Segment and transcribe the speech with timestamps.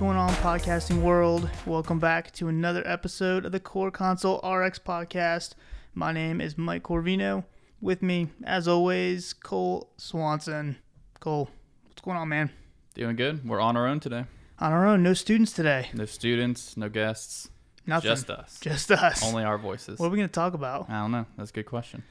[0.00, 1.50] going on, podcasting world?
[1.66, 5.52] Welcome back to another episode of the CorConsult RX podcast.
[5.94, 7.44] My name is Mike Corvino.
[7.82, 10.78] With me, as always, Cole Swanson.
[11.20, 11.50] Cole,
[11.84, 12.48] what's going on, man?
[12.94, 13.46] Doing good.
[13.46, 14.24] We're on our own today.
[14.58, 15.90] On our own, no students today.
[15.92, 17.50] No students, no guests,
[17.86, 18.10] Nothing.
[18.10, 18.58] just us.
[18.58, 19.22] Just us.
[19.22, 19.98] Only our voices.
[19.98, 20.88] What are we going to talk about?
[20.88, 21.26] I don't know.
[21.36, 22.04] That's a good question.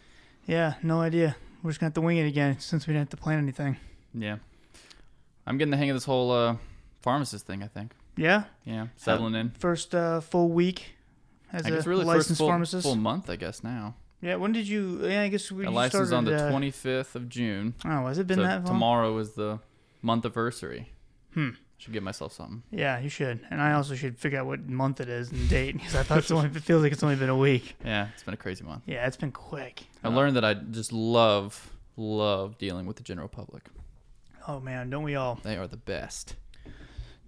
[0.45, 1.35] Yeah, no idea.
[1.63, 3.39] We're just going to have to wing it again since we didn't have to plan
[3.39, 3.77] anything.
[4.13, 4.37] Yeah.
[5.47, 6.55] I'm getting the hang of this whole uh,
[7.01, 7.93] pharmacist thing, I think.
[8.15, 8.43] Yeah?
[8.65, 8.87] Yeah.
[8.95, 9.51] Settling in.
[9.51, 10.95] First uh, full week
[11.53, 12.83] as I a guess really licensed full, pharmacist.
[12.85, 13.95] full month, I guess, now.
[14.21, 15.07] Yeah, when did you?
[15.07, 17.73] Yeah, I guess we A you license on the uh, 25th of June.
[17.85, 18.65] Oh, has it been so that long?
[18.65, 19.59] tomorrow is the
[20.01, 20.89] month anniversary.
[21.33, 21.51] Hmm.
[21.77, 22.63] Should give myself something.
[22.71, 23.39] Yeah, you should.
[23.49, 26.17] And I also should figure out what month it is and date because I thought
[26.17, 27.77] it's only, it feels like it's only been a week.
[27.85, 28.83] Yeah, it's been a crazy month.
[28.85, 29.83] Yeah, it's been quick.
[30.03, 33.63] I learned that I just love, love dealing with the general public.
[34.49, 35.39] Oh man, don't we all?
[35.41, 36.35] They are the best.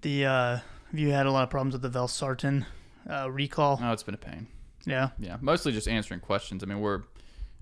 [0.01, 0.55] The uh,
[0.91, 2.65] have you had a lot of problems with the Valsartan
[3.09, 3.79] uh, recall?
[3.81, 4.47] Oh, it's been a pain.
[4.85, 5.09] Yeah.
[5.19, 6.63] Yeah, mostly just answering questions.
[6.63, 7.03] I mean, we're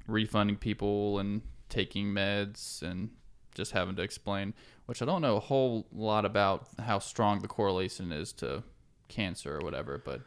[0.07, 3.09] refunding people and taking meds and
[3.55, 4.53] just having to explain,
[4.85, 8.63] which I don't know a whole lot about how strong the correlation is to
[9.09, 9.97] cancer or whatever.
[9.97, 10.21] But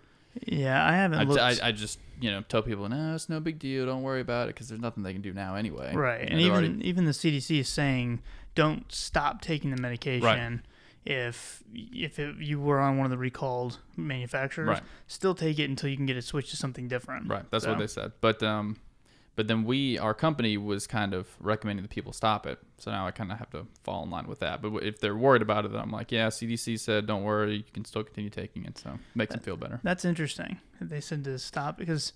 [0.47, 1.41] Yeah, I haven't I, looked.
[1.41, 3.87] I, I just you know tell people, no, it's no big deal.
[3.87, 5.95] Don't worry about it because there's nothing they can do now anyway.
[5.95, 8.21] right, You know, and even already- even the CDC is saying
[8.55, 10.63] don't stop taking the medication.
[11.05, 14.83] If if it, you were on one of the recalled manufacturers, Right.
[15.09, 17.29] still take it until you can get it switched to something different.
[17.29, 17.45] right.
[17.51, 18.13] That's So- what they said.
[18.21, 18.77] But um,
[19.35, 22.59] but then we, our company, was kind of recommending that people stop it.
[22.77, 24.61] So now I kind of have to fall in line with that.
[24.61, 27.65] But if they're worried about it, then I'm like, yeah, CDC said don't worry, you
[27.73, 28.77] can still continue taking it.
[28.79, 29.81] So it makes them feel better.
[29.83, 30.59] That's interesting.
[30.81, 32.13] They said to stop because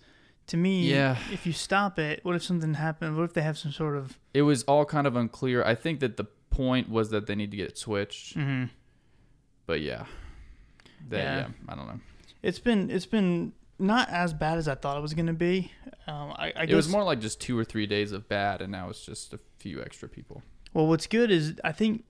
[0.48, 1.17] to me, Yeah.
[1.33, 3.17] if you stop it, what if something happened?
[3.17, 5.65] What if they have some sort of it was all kind of unclear.
[5.65, 8.69] I think that the point was that they need to get it switched, mhm.
[9.66, 10.04] But yeah,
[11.09, 11.38] they, Yeah.
[11.38, 11.49] yeah.
[11.69, 12.00] I don't know.
[12.43, 15.71] It's been it's been not as bad as I thought it was going to be.
[16.06, 18.62] Um, I, I It guess was more like just two or three days of bad,
[18.62, 20.43] and now it's just a few extra people.
[20.72, 22.04] Well, what's good is I think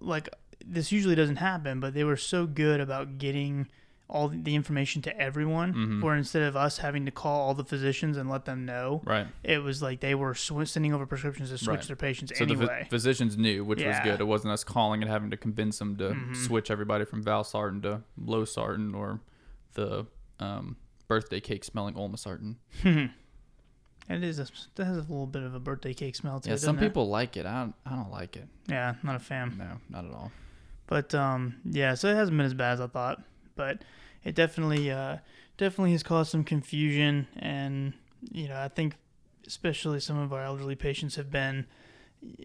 [0.00, 0.28] like
[0.64, 3.68] this usually doesn't happen, but they were so good about getting
[4.10, 6.02] all the information to everyone, Mhm.
[6.02, 9.28] where instead of us having to call all the physicians and let them know, Right.
[9.42, 11.86] it was like they were sw- sending over prescriptions to switch Right.
[11.86, 12.78] their patients So the anyway.
[12.80, 14.20] ph- physicians knew, which was good.
[14.20, 16.36] It wasn't us calling and having to convince them to Mhm.
[16.36, 19.20] switch everybody from Valsartan to Losartan or
[19.74, 20.06] the
[20.40, 20.76] um,
[21.06, 22.56] birthday cake smelling Olmesartan.
[24.08, 26.54] it is a, that has a little bit of a birthday cake smell to Yeah,
[26.54, 26.56] it.
[26.56, 26.88] Yeah, some doesn't it?
[26.90, 27.46] people like it.
[27.46, 28.48] I don't, I don't like it.
[28.68, 29.54] Yeah, not a fan.
[29.58, 30.32] No, not at all.
[30.86, 33.22] But um, yeah, so it hasn't been as bad as I thought,
[33.60, 33.82] but
[34.24, 35.18] it definitely uh,
[35.58, 37.92] definitely has caused some confusion, and
[38.30, 38.94] you know I think
[39.46, 41.66] especially some of our elderly patients have been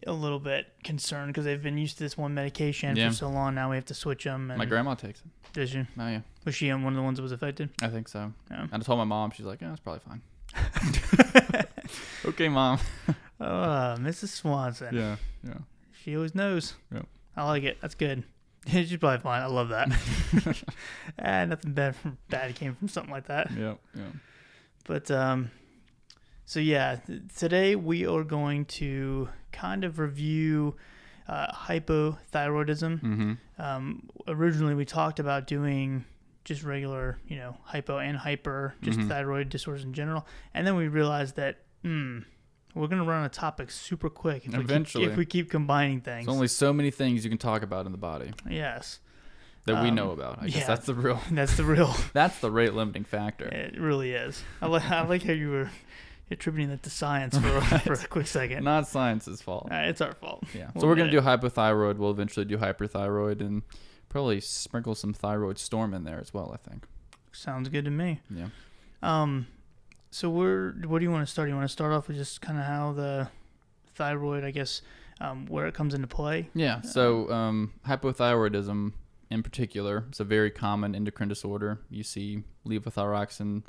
[0.08, 3.10] a little bit concerned because they've been used to this one medication Yeah.
[3.10, 3.56] for so long.
[3.56, 4.50] Now we have to switch them.
[4.52, 5.28] And My grandma takes it.
[5.54, 5.80] did she?
[5.80, 7.70] Oh yeah, Was she um, one of the ones that was affected?
[7.82, 8.32] I think so.
[8.52, 8.68] Yeah.
[8.72, 9.32] And I told my mom.
[9.32, 10.22] She's like, "Yeah, it's probably fine."
[12.26, 12.80] okay, mom.
[13.38, 14.30] Uh, Mrs.
[14.30, 14.96] Swanson.
[14.96, 15.58] Yeah, yeah.
[16.02, 16.74] She always knows.
[16.90, 17.02] Yeah.
[17.36, 17.78] I like it.
[17.82, 18.24] That's good.
[18.72, 19.42] She's probably fine.
[19.42, 19.90] I love that.
[21.20, 21.96] ah, nothing bad
[22.30, 23.52] bad came from something like that.
[23.58, 24.04] Yeah, yeah.
[24.86, 25.52] But um,
[26.46, 30.76] so yeah, th- today we are going to kind of review
[31.28, 33.02] uh, hypothyroidism.
[33.02, 33.34] Mm-hmm.
[33.62, 36.06] Um, originally, we talked about doing
[36.44, 39.08] just regular, you know, hypo and hyper, just Mhm.
[39.08, 42.20] thyroid disorders in general, and then we realized that, hmm,
[42.76, 45.04] we're gonna run a topic super quick if Eventually.
[45.04, 46.26] we keep, if we keep combining things.
[46.26, 49.00] There's only so many things you can talk about in the body yes,
[49.66, 50.40] that we Um, know about.
[50.42, 51.20] I guess that's the real.
[51.32, 51.96] that's the real.
[52.14, 53.46] That's the rate limiting factor.
[53.46, 54.44] It really is.
[54.62, 55.70] I like I like how you were
[56.30, 58.64] attributing that to science for, for a quick second.
[58.64, 59.70] Not science's fault.
[59.72, 60.44] Uh, it's our fault.
[60.54, 60.70] Yeah.
[60.74, 61.98] We'll so we're gonna do hypothyroid.
[61.98, 63.64] We'll eventually do hyperthyroid and
[64.10, 66.52] probably sprinkle some thyroid storm in there as well.
[66.54, 66.86] I think.
[67.32, 68.22] Sounds good to me.
[68.30, 68.48] Yeah.
[69.04, 69.48] Um,
[70.16, 71.50] so we're what do you want to start?
[71.50, 73.28] You want to start off with just kind of how the
[73.96, 74.82] thyroid, I guess,
[75.20, 76.48] um, where it comes into play.
[76.56, 76.80] Yeah.
[76.84, 78.94] So um, hypothyroidism,
[79.30, 81.82] in particular, is a very common endocrine disorder.
[81.90, 83.64] You see levothyroxine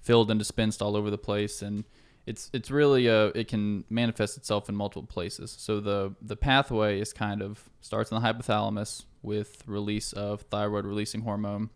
[0.00, 1.84] filled and dispensed all over the place, and
[2.24, 5.54] it's it's really uh it can manifest itself in multiple places.
[5.58, 10.86] So the the pathway is kind of starts in the hypothalamus with release of thyroid
[10.86, 11.68] releasing hormone,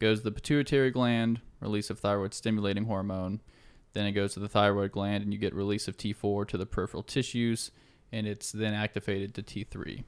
[0.00, 3.40] goes to the pituitary gland, release of thyroid stimulating hormone,
[3.92, 6.66] then it goes to the thyroid gland, and you get release of T4 to the
[6.66, 7.70] peripheral tissues,
[8.12, 10.04] and it's then activated to T3.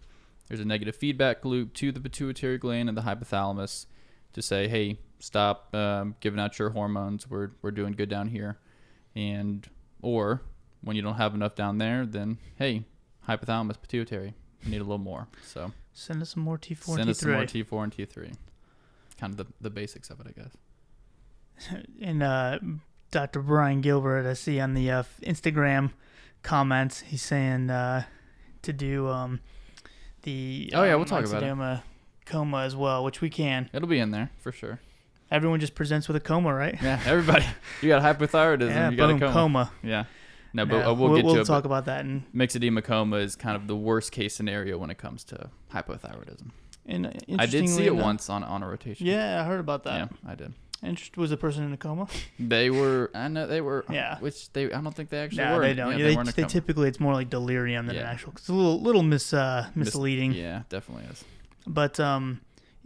[0.48, 3.86] There's a negative feedback loop to the pituitary gland and the hypothalamus
[4.32, 7.28] to say, hey, stop um, giving out your hormones.
[7.28, 8.58] We're, we're doing good down here.
[9.16, 9.66] And,
[10.02, 10.42] or
[10.82, 12.84] when you don't have enough down there, then, hey,
[13.28, 15.26] hypothalamus, pituitary, you need a little more.
[15.44, 17.64] So Send us some more T4 send and us some more T3.
[17.64, 18.34] T4 and T3.
[19.18, 20.54] kind of the, the basics of it, I guess.
[22.00, 22.58] And uh,
[23.10, 23.40] Dr.
[23.42, 25.92] Brian Gilbert, I see on the uh, Instagram
[26.42, 28.04] comments, he's saying uh,
[28.62, 29.40] to do um,
[30.22, 31.82] the Oh, yeah, um, we'll talk about it.
[32.24, 33.70] coma as well, which we can.
[33.72, 34.80] It'll be in there for sure.
[35.30, 36.76] Everyone just presents with a coma, right?
[36.80, 37.44] Yeah, everybody.
[37.82, 38.68] you got hypothyroidism.
[38.68, 39.32] yeah, you got boom, a coma.
[39.32, 39.72] coma.
[39.82, 40.04] Yeah.
[40.52, 42.04] No, but Yeah, uh, we'll, get to we'll talk about that.
[42.04, 46.50] And, Myxedema coma is kind of the worst case scenario when it comes to hypothyroidism.
[46.86, 47.06] and
[47.38, 49.06] I did see it enough- once on on a rotation.
[49.06, 49.98] Yeah, I heard about that.
[50.12, 50.54] Yeah, I did.
[50.86, 52.06] Interest was the person in a coma?
[52.38, 53.10] They were.
[53.14, 53.84] I know they were.
[53.90, 54.18] Yeah.
[54.20, 54.72] Which they.
[54.72, 55.62] I don't think they actually no, were.
[55.62, 55.92] they don't.
[55.98, 58.32] Yeah, Yeah, they, they, they typically it's more like delirium than an actual.
[58.36, 60.32] It's a little little mis uh, Mis- misleading.
[60.32, 61.24] Yeah, definitely is.
[61.66, 62.40] But um,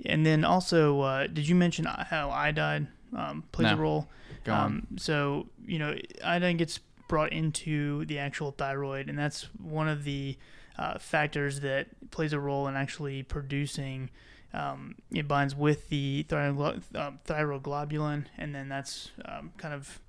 [0.06, 4.08] and then also, uh, did you mention how iodine um, plays a role?
[4.44, 4.64] Go on.
[4.64, 10.05] Um, so you know, iodine gets brought into the actual thyroid, and that's one of
[10.05, 10.38] the
[10.79, 14.11] uh, factors that plays a role in actually producing.
[14.52, 20.00] Um, it binds with the uh, thyroglobulin, and then that's um, kind of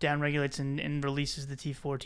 [0.00, 1.98] downregulates and, and releases the T4,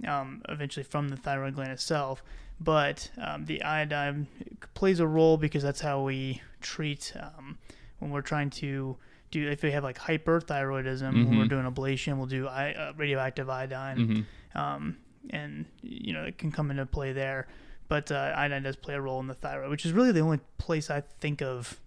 [0.00, 2.22] T3 um, eventually from the thyroid gland itself.
[2.60, 4.28] But um, the iodine
[4.74, 7.58] plays a role because that's how we treat um,
[7.98, 8.96] when we're trying to
[9.32, 11.48] do if we have like hyperthyroidism when we're Mhm.
[11.48, 14.96] doing ablation we'll do I, uh, radioactive iodine hmm um,
[15.30, 17.48] and you know it can come into play there
[17.92, 20.40] but uh, iodine does play a role in the thyroid which is really the only
[20.58, 21.78] place i think of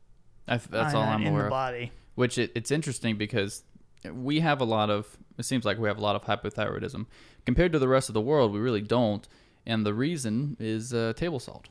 [0.48, 1.52] I th- that's all I'm in aware the of.
[1.52, 3.63] body Which it, it's interesting because
[4.13, 5.18] we have a lot of.
[5.38, 7.07] It seems like we have a lot of hypothyroidism
[7.46, 8.54] compared to the rest of the world.
[8.54, 9.28] We really don't,
[9.66, 11.68] and the reason is uh, table salt.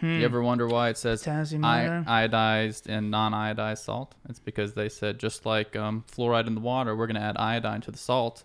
[0.00, 0.18] Hmm.
[0.18, 4.14] You ever wonder why it says I- iodized and non-iodized salt?
[4.28, 7.36] It's because they said just like um, fluoride in the water, we're going to add
[7.36, 8.44] iodine to the salt,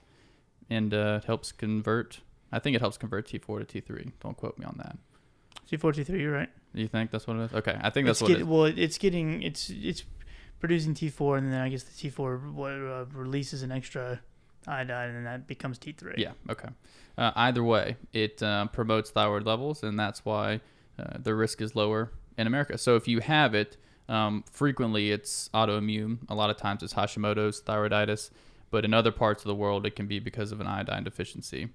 [0.70, 2.20] and uh, it helps convert.
[2.52, 4.12] I think it helps convert T4 to T3.
[4.22, 4.98] Don't quote me on that.
[5.72, 7.54] C4t3 you're right You think that's what it is?
[7.54, 8.48] Okay, I think that's it's what get, it is.
[8.48, 10.04] well it's getting it's it's
[10.60, 14.20] producing t4 and then i guess the t4 uh, releases an extra
[14.68, 16.32] iodine and that becomes t3 Yeah.
[16.50, 16.70] Okay.
[17.18, 20.62] Uh, either way, it uh, promotes thyroid levels, and that's why
[20.98, 22.78] uh, the risk is lower in America.
[22.78, 23.76] So if you have it,
[24.08, 26.20] um, frequently it's autoimmune.
[26.30, 28.30] A lot of times it's Hashimoto's thyroiditis,
[28.72, 31.70] but in other parts of the world it can be because of an iodine deficiency,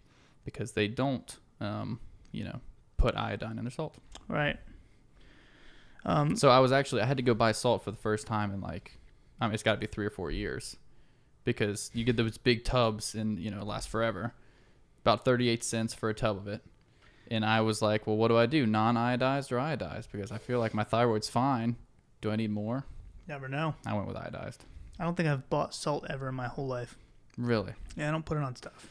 [0.46, 2.00] because they don't, um,
[2.32, 2.60] you know,
[3.04, 3.94] put iodine in their salt.
[4.28, 4.58] right
[6.06, 8.50] um, So I was actually I had to go buy salt for the first time
[8.52, 8.98] in like,
[9.40, 10.76] I mean it's got to be three or four years,
[11.44, 14.32] because you get those big tubs and you know it lasts forever,
[15.02, 16.62] about thirty eight cents for a tub of it,
[17.30, 20.08] and I was like, well, what do I do, non iodized or iodized?
[20.12, 21.76] Because I feel like my thyroid's fine.
[22.22, 22.84] Do I need more?
[23.28, 24.58] never know I went with iodized.
[24.98, 26.96] i don't think i've bought salt ever in my whole life
[27.38, 27.72] Really?
[27.96, 28.86] yeah i don't put it on stuff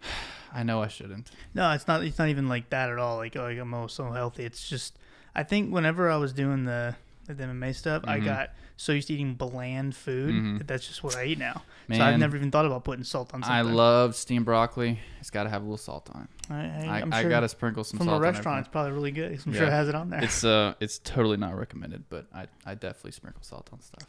[0.54, 1.30] I know I shouldn't.
[1.54, 2.02] No, it's not.
[2.04, 3.16] It's not even like that at all.
[3.16, 4.44] Like, like I'm oh, so healthy.
[4.44, 4.98] It's just,
[5.34, 6.94] I think whenever I was doing the
[7.26, 8.24] the MMA stuff, I Mhm.
[8.24, 10.58] got so used to eating bland food Mhm.
[10.58, 11.62] that that's just what I eat now.
[11.88, 13.54] Man, so I've never even thought about putting salt on something.
[13.56, 14.98] I love steamed broccoli.
[15.20, 16.52] It's got to have a little salt on it.
[16.52, 19.12] I, I, I, I sure gotta sprinkle some from salt a restaurant, it's probably really
[19.12, 19.40] good.
[19.46, 19.58] I'm Yeah.
[19.60, 20.22] sure it has it on there.
[20.22, 24.06] It's uh, it's totally not recommended, but I I definitely sprinkle salt on stuff.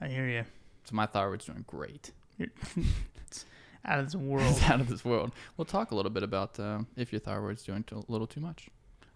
[0.00, 0.44] I hear you.
[0.84, 2.10] So my thyroid's doing great.
[3.84, 4.60] Out of this world.
[4.64, 5.32] Out of this world.
[5.56, 8.68] We'll talk a little bit about um, if your thyroid's doing a little too much.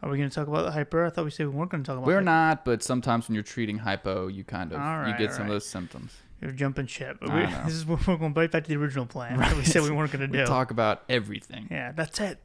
[0.02, 1.06] Are we going to talk about the hyper?
[1.06, 2.06] I thought we said we weren't going to talk about.
[2.06, 2.24] We're hyper.
[2.24, 5.48] not, but sometimes when you're treating hypo, you kind of All you get some of
[5.48, 6.12] those symptoms.
[6.42, 7.16] You're jumping ship.
[7.22, 7.28] We,
[7.64, 9.90] this is what we're going right back to the original plan that we said we
[9.90, 10.38] weren't going to do.
[10.40, 11.68] We talk about everything.
[11.70, 12.38] yeah, that's it.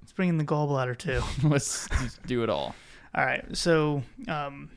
[0.00, 1.20] Let's bring in the gallbladder too.
[1.46, 2.76] Let's just do it all.
[3.14, 3.44] All right.
[3.56, 4.70] So, um,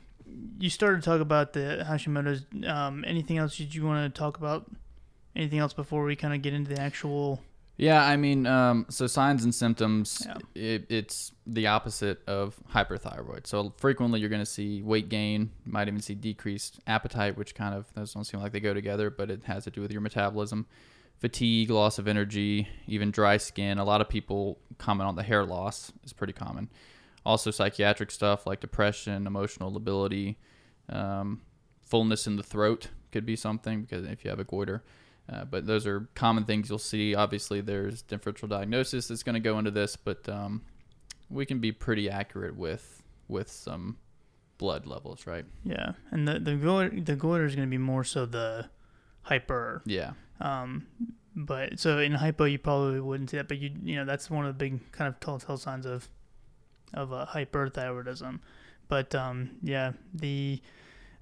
[0.58, 2.44] you started to talk about the Hashimoto's.
[2.66, 4.66] Um, anything else did you want to talk about?
[5.36, 7.40] Anything else before we kind of get into the actual?
[7.76, 10.38] Yeah, I mean, um, so signs and symptoms, Yeah.
[10.54, 13.46] it, it's the opposite of hyperthyroid.
[13.46, 17.54] So frequently you're going to see weight gain, you might even see decreased appetite, which
[17.54, 19.92] kind of, those don't seem like they go together, but it has to do with
[19.92, 20.66] your metabolism.
[21.18, 23.76] Fatigue, loss of energy, even dry skin.
[23.78, 26.70] A lot of people comment on the hair loss is pretty common.
[27.26, 30.38] Also psychiatric stuff like depression, emotional lability,
[30.88, 31.42] um,
[31.84, 34.82] fullness in the throat could be something because if you have a goiter.
[35.28, 37.14] Uh, but those are common things you'll see.
[37.14, 40.62] Obviously, there's differential diagnosis that's going to go into this, but um,
[41.28, 43.96] we can be pretty accurate with with some
[44.58, 45.44] blood levels, right?
[45.64, 48.68] Yeah, and the the goiter, the goiter is going to be more so the
[49.22, 49.82] hyper.
[49.84, 50.86] Yeah, Um,
[51.34, 54.46] but so in hypo you probably wouldn't see that, but you you know that's one
[54.46, 56.08] of the big kind of telltale signs of
[56.94, 58.38] of uh, hyperthyroidism.
[58.88, 60.62] But um, yeah, the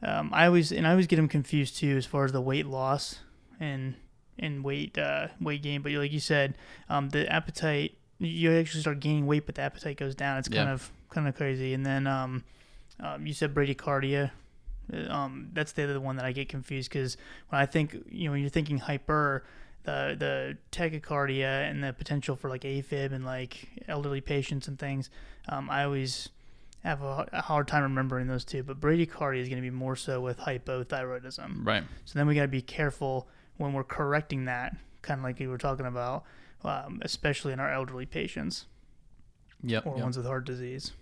[0.03, 2.67] um, I always and I always get them confused too as far as the weight
[2.67, 3.21] loss
[3.65, 3.95] and
[4.39, 5.81] and weight uh, weight gain.
[5.83, 6.49] But like you said,
[6.89, 10.39] um, the appetite you actually start gaining weight, but the appetite goes down.
[10.39, 10.75] It's kind Yeah.
[10.75, 11.75] of kind of crazy.
[11.75, 12.45] And then um,
[13.01, 14.31] um, you said bradycardia
[14.93, 17.17] Uh, Um, that's the other one that I get confused because
[17.49, 19.43] when I think, you know, when you're thinking hyper,
[19.85, 20.33] the the
[20.77, 23.53] tachycardia and the potential for like AFib and like
[23.89, 25.11] elderly patients and things,
[25.49, 26.29] um, I always
[26.83, 28.63] have a, a hard time remembering those two.
[28.63, 31.65] But bradycardia is going to be more so with hypothyroidism.
[31.67, 31.85] Right.
[32.05, 35.49] So then we got to be careful when we're correcting that, kind of like you
[35.49, 36.25] were talking about,
[36.65, 38.67] um, especially in our elderly patients
[39.63, 39.87] Yep.
[39.87, 40.03] or yep.
[40.03, 40.93] ones with heart disease.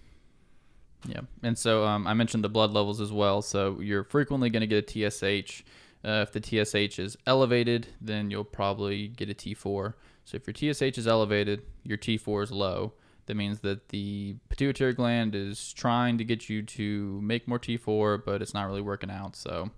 [1.06, 3.42] Yeah, and so um, I mentioned the blood levels as well.
[3.42, 5.62] So you're frequently going to get a TSH.
[6.04, 9.94] Uh, if the TSH is elevated, then you'll probably get a T4.
[10.25, 12.92] So if your TSH is elevated, your T4 is low.
[13.26, 18.25] That means that the pituitary gland is trying to get you to make more T4,
[18.25, 19.37] but it's not really working out.
[19.37, 19.71] So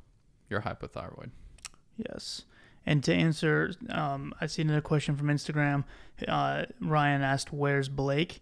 [0.49, 1.31] you're hypothyroid.
[1.97, 2.43] Yes.
[2.87, 5.85] And to answer, um, I see another question from Instagram.
[6.29, 8.41] Uh, Ryan asked, "Where's Blake?"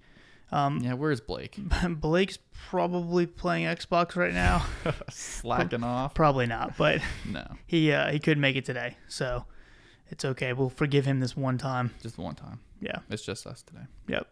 [0.50, 1.56] Um, Yeah, where's Blake?
[1.88, 4.66] Blake's probably playing Xbox right now.
[5.10, 6.14] Slacking off?
[6.14, 9.44] probably not, but No, he uh, he could make it today, so
[10.10, 10.52] it's okay.
[10.52, 11.94] We'll forgive him this one time.
[12.02, 12.60] just one time.
[12.80, 12.98] Yeah.
[13.08, 13.86] It's just us today.
[14.08, 14.26] Yep.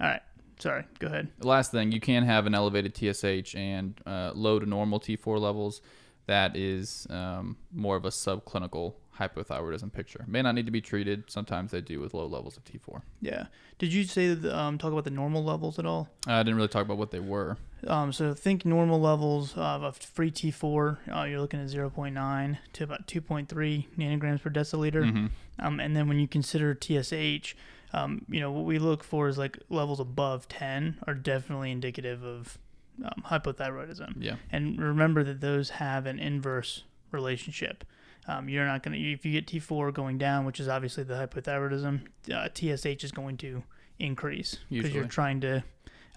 [0.00, 0.22] All right.
[0.60, 0.84] Sorry.
[0.98, 1.28] Go ahead.
[1.40, 5.80] last thing, you can have an elevated TSH and uh, low to normal T4 levels.
[6.26, 10.24] That is um, more of a subclinical hypothyroidism picture.
[10.26, 11.24] May not need to be treated.
[11.30, 13.02] Sometimes they do with low levels of T4.
[13.20, 13.46] Yeah.
[13.78, 16.08] Did you say that, um, talk about the normal levels at all?
[16.26, 17.58] I didn't really talk about what they were.
[17.86, 20.98] Um, so think normal levels of a free T4.
[21.14, 25.04] Uh, you're looking at 0.9 to about 2.3 nanograms per deciliter.
[25.04, 25.26] Mm-hmm.
[25.58, 27.54] Um, and then when you consider TSH,
[27.92, 32.22] um, you know what we look for is like levels above 10 are definitely indicative
[32.22, 32.58] of
[33.04, 34.14] um, hypothyroidism.
[34.18, 34.36] Yeah.
[34.50, 37.84] And remember that those have an inverse relationship.
[38.28, 41.14] Um, you're not going to, if you get T4 going down, which is obviously the
[41.14, 42.02] hypothyroidism,
[42.32, 43.62] uh, TSH is going to
[43.98, 45.64] increase because you're trying to,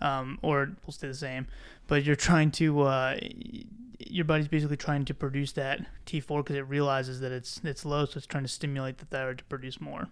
[0.01, 1.47] um, or will stay the same,
[1.87, 3.17] but you're trying to, uh,
[3.99, 8.05] your body's basically trying to produce that T4 because it realizes that it's it's low,
[8.05, 10.09] so it's trying to stimulate the thyroid to produce more.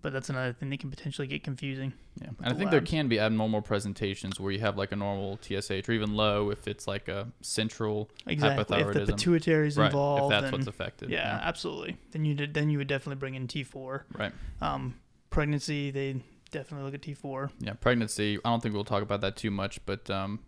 [0.00, 1.92] But that's another thing that can potentially get confusing.
[2.20, 2.28] Yeah.
[2.42, 5.88] And I think there can be abnormal presentations where you have like a normal TSH
[5.88, 8.78] or even low if it's like a central Exactly.
[8.80, 9.86] If the pituitary is right.
[9.86, 11.10] involved, if that's then, what's affected.
[11.10, 11.96] yeah, absolutely.
[12.12, 14.02] Then you did, then you would definitely bring in T4.
[14.16, 14.32] Right.
[14.60, 14.94] Um,
[15.30, 17.50] pregnancy, they definitely look at T4.
[17.60, 17.72] Yeah.
[17.74, 18.38] Pregnancy.
[18.44, 20.38] I don't think we'll talk about that too much, but um,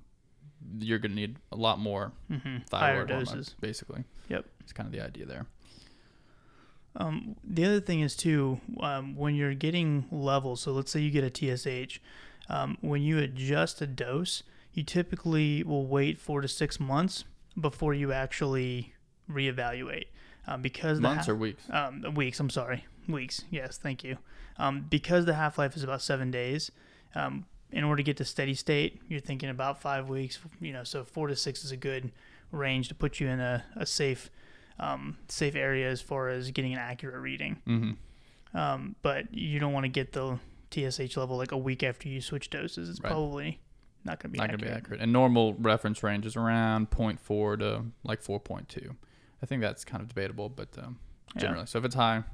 [0.78, 2.48] you're going to need a lot more Mm-hmm.
[2.48, 3.54] Higher thyroid hormone, doses.
[3.60, 4.04] basically.
[4.28, 4.44] Yep.
[4.60, 5.46] It's kind of the idea there.
[6.96, 10.60] Um, the other thing is too, um, when you're getting levels.
[10.60, 12.00] So let's say you get a TSH,
[12.48, 14.42] um, when you adjust a dose,
[14.72, 17.24] you typically will wait four to six months
[17.60, 18.94] before you actually
[19.30, 20.06] reevaluate,
[20.46, 21.62] um, because the Months ha- or weeks?
[21.70, 22.40] um, weeks.
[22.40, 23.44] I'm sorry, weeks.
[23.50, 24.18] Yes, thank you.
[24.58, 26.70] Um, because the half life is about seven days.
[27.14, 30.38] Um, in order to get to steady state, you're thinking about five weeks.
[30.60, 32.10] You know, so four to six is a good
[32.50, 34.28] range to put you in a, a safe,
[34.80, 37.60] um, safe area as far as getting an accurate reading.
[37.68, 38.56] Mm-hmm.
[38.56, 40.38] Um, but you don't want to get the
[40.72, 42.88] TSH level like a week after you switch doses.
[42.88, 43.10] It's Right.
[43.10, 43.60] probably
[44.04, 44.60] not going to be Not accurate.
[44.62, 45.00] going to be accurate.
[45.02, 48.96] And normal reference range is around 0.4 to like 4.2.
[49.42, 50.98] I think that's kind of debatable, but um,
[51.36, 51.42] Yeah.
[51.42, 51.66] generally.
[51.66, 52.24] So if it's high,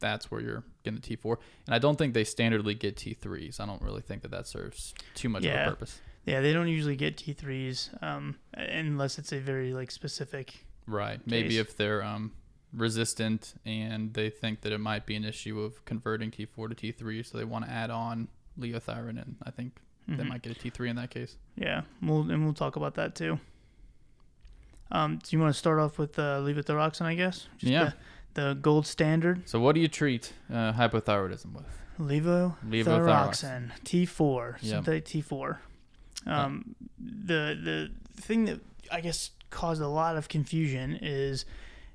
[0.00, 1.36] that's where you're getting the T4.
[1.66, 3.60] And I don't think they standardly get T3s.
[3.60, 5.66] I don't really think that that serves too much of Yeah.
[5.66, 6.00] a purpose.
[6.24, 10.66] Yeah, they don't usually get T3s um, unless it's a very like specific.
[10.86, 11.20] Right.
[11.26, 12.32] Maybe if they're um,
[12.72, 17.24] resistant and they think that it might be an issue of converting T4 to T3,
[17.24, 19.76] so they want to add on leothyroid, and I think
[20.08, 20.28] they Mhm.
[20.28, 21.36] might get a T3 in that case.
[21.56, 23.38] Yeah, we'll and we'll talk about that too.
[24.90, 27.06] Um, do you want to start off with uh, levothyroxine?
[27.06, 27.46] I guess.
[27.60, 27.92] Yeah.
[28.34, 31.66] The, the gold standard So what do you treat uh, hypothyroidism with?
[32.00, 34.84] levothyroxine T4 Yep.
[34.84, 35.58] synthetic T4.
[36.26, 38.60] Um, the the thing that
[38.90, 41.44] I guess caused a lot of confusion is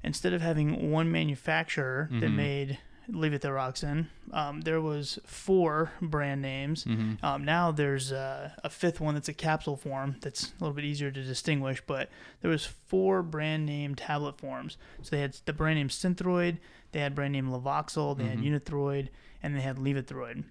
[0.04, 2.36] instead of having one manufacturer that Mhm.
[2.36, 2.78] made
[3.10, 6.84] levothyroxine, um, there was four brand names.
[6.84, 7.26] Mm-hmm.
[7.26, 10.84] Um, now there's uh, a fifth one that's a capsule form that's a little bit
[10.86, 12.10] easier to distinguish, but
[12.42, 14.78] there was four brand name tablet forms.
[15.02, 16.58] So they had the brand name Synthroid,
[16.92, 18.30] they had brand name Levoxyl, they Mhm.
[18.30, 19.08] had Unithroid,
[19.42, 20.44] and they had Levothyroid.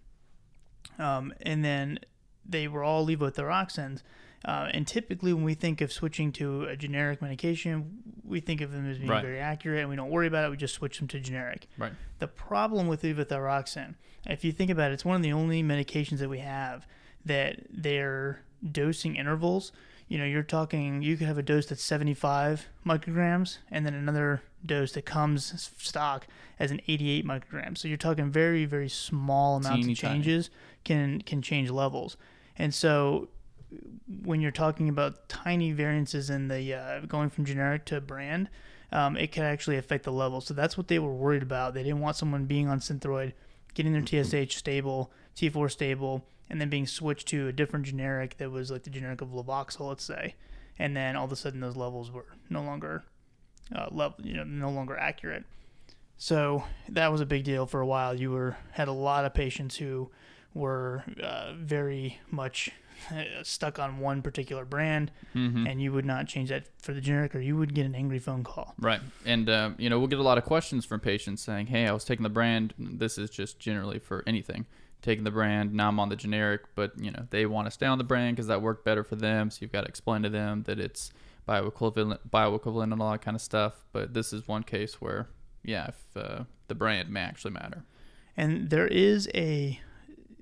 [0.98, 1.98] Um, and then
[2.48, 4.02] they were all levothyroxines.
[4.46, 8.70] Uh, and typically, when we think of switching to a generic medication, we think of
[8.70, 9.22] them as being Right.
[9.22, 10.50] very accurate, and we don't worry about it.
[10.50, 11.66] We just switch them to generic.
[11.76, 11.92] Right.
[12.20, 16.18] The problem with levothyroxine, if you think about it, it's one of the only medications
[16.18, 16.86] that we have
[17.24, 19.72] that their dosing intervals.
[20.08, 21.02] You know, you're talking.
[21.02, 26.28] You could have a dose that's 75 micrograms, and then another dose that comes stock
[26.60, 27.78] as an 88 micrograms.
[27.78, 30.14] So you're talking very, very small amounts Teeny of tiny.
[30.22, 30.50] changes
[30.84, 32.16] can can change levels.
[32.56, 33.28] And so
[34.22, 38.48] when you're talking about tiny variances in the uh, going from generic to brand,
[38.92, 40.40] um, it can actually affect the level.
[40.40, 41.74] So that's what they were worried about.
[41.74, 43.32] They didn't want someone being on Synthroid,
[43.74, 48.50] getting their TSH stable, T4 stable, and then being switched to a different generic that
[48.50, 50.34] was like the generic of Levoxyl, let's say,
[50.78, 53.04] and then all of a sudden those levels were no longer
[53.74, 55.44] uh, level, you know, no longer accurate.
[56.18, 58.14] So that was a big deal for a while.
[58.14, 60.10] You were had a lot of patients who
[60.54, 62.70] were uh, very much
[63.42, 65.66] stuck on one particular brand, Mm-hmm.
[65.66, 68.18] and you would not change that for the generic, or you would get an angry
[68.18, 68.74] phone call.
[68.78, 69.00] Right.
[69.24, 71.92] And, uh, you know, we'll get a lot of questions from patients saying, hey, I
[71.92, 72.74] was taking the brand.
[72.78, 74.66] This is just generally for anything.
[75.02, 77.86] Taking the brand, now I'm on the generic, but, you know, they want to stay
[77.86, 79.50] on the brand because that worked better for them.
[79.50, 81.12] So you've got to explain to them that it's
[81.46, 83.84] bioequivalent, bioequivalent and all that kind of stuff.
[83.92, 85.28] But this is one case where,
[85.62, 87.84] yeah, if uh, the brand may actually matter.
[88.36, 89.80] and there is a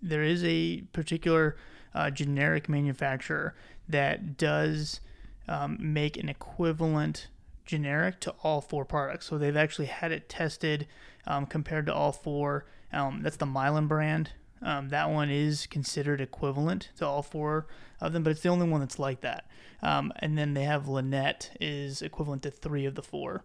[0.01, 1.57] there is a particular
[1.95, 3.55] uh, generic manufacturer
[3.89, 5.01] that does
[5.49, 7.29] um, make an equivalent
[7.65, 9.27] generic to all four products.
[9.27, 10.87] So they've actually had it tested
[11.27, 12.67] um, compared to all four.
[12.93, 14.31] Um, that's the Mylan brand.
[14.63, 17.67] Um, that one is considered equivalent to all four
[18.01, 19.47] of them, but it's the only one that's like that.
[19.83, 23.45] Um, and then they have Lannett is equivalent to three of the four.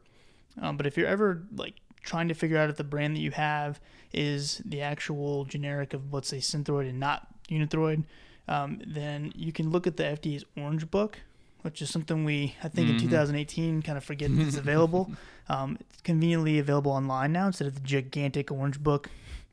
[0.61, 3.31] Um, but if you're ever like trying to figure out if the brand that you
[3.31, 3.81] have
[4.13, 8.03] is the actual generic of let's say Synthroid and not Unithroid,
[8.49, 11.19] um, then you can look at the FDA's Orange Book,
[11.61, 12.93] which is something we I think Mhm.
[12.93, 15.11] in 2018 kind of forget it's available.
[15.47, 19.09] Um, it's conveniently available online now instead of the gigantic Orange Book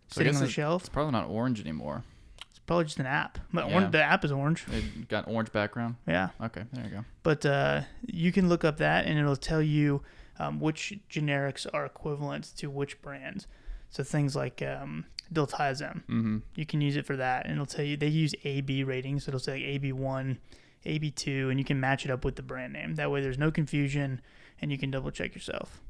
[0.09, 0.83] So sitting on the shelf.
[0.83, 2.03] It's probably not orange anymore.
[2.51, 3.39] It's probably just an app.
[3.53, 3.75] But Yeah.
[3.75, 4.65] orange, the app is orange.
[4.73, 5.97] It got orange background.
[6.07, 6.31] Yeah.
[6.41, 7.05] Okay, there you go.
[7.23, 10.03] But uh, you can look up that and it'll tell you
[10.39, 13.47] um, which generics are equivalent to which brands.
[13.91, 16.39] So things like um, diltiazem, Mm-hmm.
[16.55, 19.25] you can use it for that, and it'll tell you they use AB ratings.
[19.25, 20.39] So it'll say like AB one,
[20.85, 22.95] AB two, and you can match it up with the brand name.
[22.95, 24.21] That way, there's no confusion,
[24.61, 25.81] and you can double check yourself.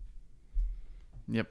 [1.29, 1.49] Yep.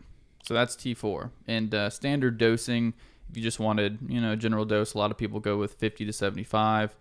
[0.48, 1.32] So that's T4.
[1.48, 2.94] And uh, standard dosing,
[3.30, 6.06] if you just wanted, you know, general dose, a lot of people go with 50
[6.06, 6.96] to 75.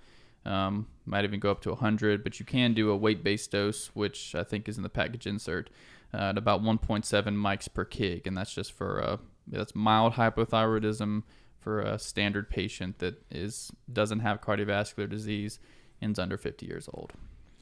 [0.46, 4.34] Um, might even go up to 100, but you can do a weight-based dose, which
[4.34, 5.70] I think is in the package insert,
[6.12, 7.02] uh, at about 1.7
[7.34, 11.22] mics per kg, and that's just for uh, that's mild hypothyroidism
[11.58, 15.58] for a standard patient that is doesn't have cardiovascular disease
[16.00, 17.12] and is under 50 years old.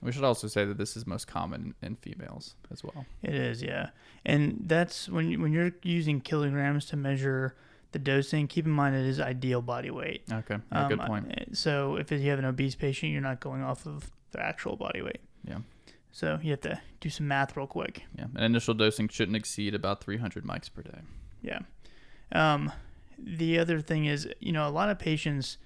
[0.00, 3.06] We should also say that this is most common in females as well.
[3.22, 3.90] It is, yeah,
[4.24, 7.54] and that's when you, when you're using kilograms to measure
[7.92, 8.48] the dosing.
[8.48, 10.22] Keep in mind it is ideal body weight.
[10.32, 11.30] Okay, yeah, good Um, point.
[11.38, 14.74] uh, So if you have an obese patient, you're not going off of their actual
[14.76, 15.20] body weight.
[15.46, 15.58] Yeah.
[16.10, 18.02] So you have to do some math real quick.
[18.18, 20.98] Yeah, and initial dosing shouldn't exceed about 300 mics per day.
[21.42, 21.60] Yeah.
[22.32, 22.72] Um,
[23.18, 25.58] the other thing is, you know, a lot of patients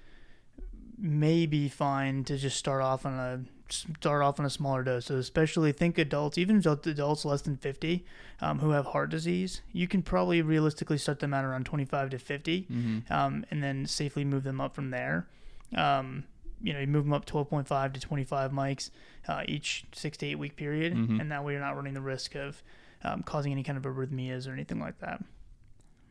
[0.97, 5.05] may be fine to just start off on a start off on a smaller dose.
[5.05, 8.05] So especially think adults, even adults less than 50
[8.39, 12.17] um, who have heart disease, you can probably realistically start them out around 25 to
[12.19, 13.13] 50 Mm-hmm.
[13.13, 15.27] um, and then safely move them up from there.
[15.75, 16.23] Um,
[16.61, 18.89] you know, you move them up 12.5 to 25 mics
[19.27, 21.19] uh, each six to eight week period, Mhm.
[21.19, 22.63] and that way you're not running the risk of
[23.03, 25.21] um, causing any kind of arrhythmias or anything like that.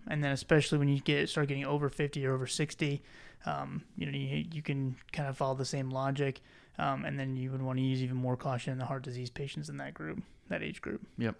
[0.08, 3.02] And then, especially when you get start getting over 50 or over 60,
[3.44, 6.40] um, you know, you, you can kind of follow the same logic,
[6.78, 9.30] um, and then you would want to use even more caution in the heart disease
[9.30, 11.02] patients in that group, that age group.
[11.18, 11.34] Yep.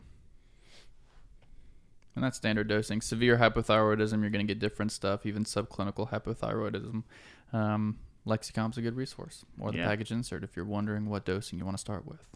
[2.15, 3.01] And that's standard dosing.
[3.03, 7.03] Severe hypothyroidism, you're going to get different stuff, even subclinical hypothyroidism.
[7.53, 9.87] Um, Lexicomp's a good resource, or the Yeah.
[9.87, 12.27] package insert if you're wondering what dosing you want to start with.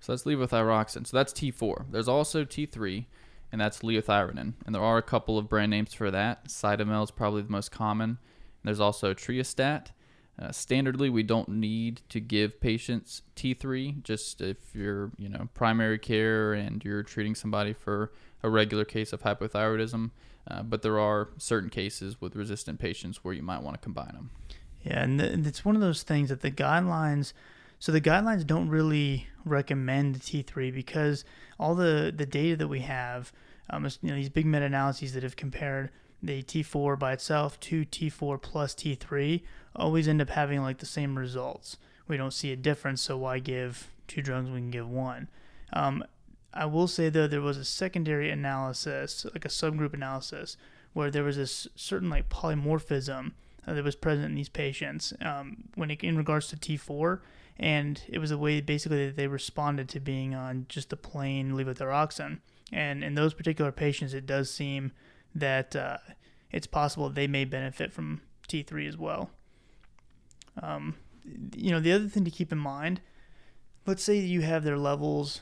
[0.00, 1.06] So that's levothyroxine.
[1.06, 1.86] So that's T4.
[1.90, 3.06] There's also T3,
[3.54, 4.54] and that's liothyronine.
[4.66, 6.48] And there are a couple of brand names for that.
[6.48, 8.18] Cytomel is probably the most common.
[8.64, 9.92] There's also Triostat.
[10.36, 14.02] Uh, standardly, we don't need to give patients T3.
[14.02, 18.10] Just if you're, you know, primary care and you're treating somebody for
[18.42, 20.10] a regular case of hypothyroidism.
[20.50, 24.14] Uh, but there are certain cases with resistant patients where you might want to combine
[24.14, 24.30] them.
[24.82, 27.34] Yeah, and, th- and it's one of those things that the guidelines.
[27.78, 31.24] So the guidelines don't really recommend T3 because
[31.60, 33.32] all the the data that we have,
[33.70, 35.90] um, you know, these big meta-analyses that have compared
[36.22, 39.42] the T4 by itself to T4 plus T3
[39.76, 41.76] always end up having like the same results.
[42.06, 44.50] We don't see a difference, so why give two drugs?
[44.50, 45.28] We can give one.
[45.72, 46.04] Um,
[46.52, 50.56] I will say though there was a secondary analysis, like a subgroup analysis,
[50.92, 53.32] where there was this certain like polymorphism
[53.66, 57.20] uh, that was present in these patients um, when it, in regards to T4,
[57.58, 61.52] and it was a way basically that they responded to being on just the plain
[61.52, 62.38] levothyroxine.
[62.72, 64.92] And in those particular patients, it does seem
[65.34, 65.98] that uh,
[66.50, 69.30] it's possible they may benefit from T3 as well.
[70.62, 70.96] Um,
[71.56, 73.00] you know, the other thing to keep in mind,
[73.86, 75.40] let's say you have their levels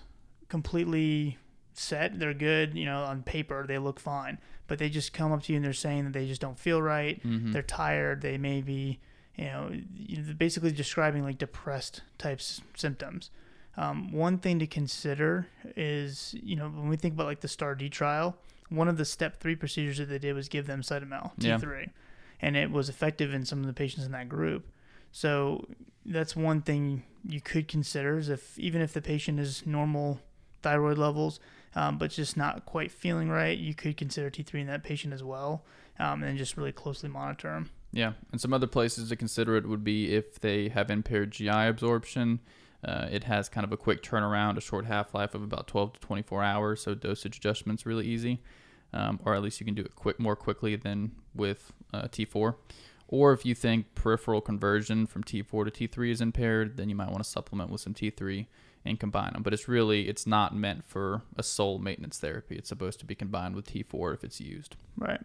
[0.48, 1.38] completely
[1.74, 5.42] set, they're good, you know, on paper, they look fine, but they just come up
[5.44, 7.52] to you and they're saying that they just don't feel right, Mhm.
[7.52, 9.00] they're tired, they may be,
[9.36, 13.30] you know, you know, basically describing like depressed types symptoms.
[13.76, 17.74] Um, one thing to consider is, you know, when we think about like the STAR
[17.74, 18.36] D trial,
[18.68, 21.90] one of the step three procedures that they did was give them Cytomel T3,
[22.40, 24.66] and it was effective in some of the patients in that group.
[25.10, 25.66] So
[26.04, 30.20] that's one thing you could consider is if even if the patient is normal
[30.62, 31.40] thyroid levels,
[31.74, 35.22] um, but just not quite feeling right, you could consider T3 in that patient as
[35.22, 35.64] well,
[35.98, 37.70] um, and just really closely monitor them.
[37.92, 41.48] Yeah, and some other places to consider it would be if they have impaired GI
[41.48, 42.40] absorption.
[42.84, 45.94] Uh, it has kind of a quick turnaround, a short half life of about 12
[45.94, 48.42] to 24 hours, so dosage adjustment's really easy,
[48.92, 52.56] um, or at least you can do it quick more quickly than with uh, T4.
[53.08, 57.10] Or if you think peripheral conversion from T4 to T3 is impaired, then you might
[57.10, 58.46] want to supplement with some T3
[58.84, 59.42] and combine them.
[59.42, 62.56] But it's really it's not meant for a sole maintenance therapy.
[62.56, 64.76] It's supposed to be combined with T4 if it's used.
[64.96, 65.20] Right.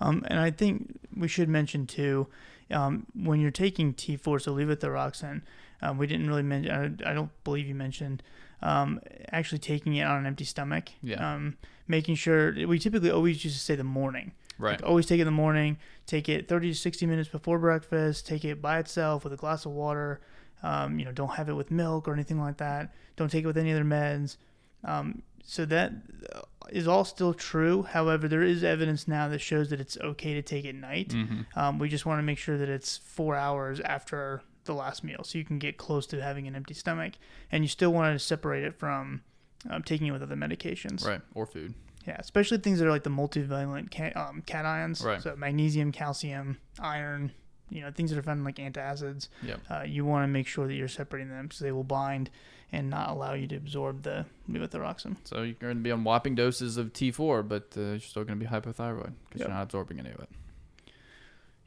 [0.00, 2.26] Um, and I think we should mention too,
[2.70, 5.42] um, when you're taking T4, so levothyroxine,
[5.82, 7.02] um, we didn't really mention.
[7.04, 8.22] I, I don't believe you mentioned
[8.62, 10.90] um, actually taking it on an empty stomach.
[11.02, 11.34] Yeah.
[11.34, 14.32] Um, making sure we typically always used to say the morning.
[14.58, 14.80] Right.
[14.80, 15.78] Like, always take it in the morning.
[16.06, 18.26] Take it 30 to 60 minutes before breakfast.
[18.26, 20.20] Take it by itself with a glass of water.
[20.62, 22.94] Um, you know, don't have it with milk or anything like that.
[23.16, 24.38] Don't take it with any other meds.
[24.82, 25.92] Um, so that
[26.34, 26.40] uh,
[26.88, 27.82] all still true.
[27.82, 31.12] However, there is evidence now that shows that it's okay to take at night.
[31.12, 35.04] hmm Um, we just want to make sure that it's four hours after the last
[35.04, 37.12] meal, so you can get close to having an empty stomach,
[37.52, 39.22] and you still want to separate it from
[39.68, 41.06] um, taking it with other medications.
[41.06, 41.20] Right.
[41.34, 41.74] Or food.
[42.06, 45.22] Yeah, especially things that are like the multivalent ca- um, cations, Right.
[45.22, 47.32] so magnesium, calcium, iron.
[47.74, 49.28] You know, things that are found in like antacids.
[49.42, 49.60] Yep.
[49.68, 52.30] Uh, you want to make sure that you're separating them so they will bind
[52.72, 55.16] and not allow you to absorb the levothyroxine.
[55.24, 58.38] So you're going to be on whopping doses of T4, but uh, you're still going
[58.38, 59.48] to be hypothyroid because Yep.
[59.48, 60.28] you're not absorbing any of it.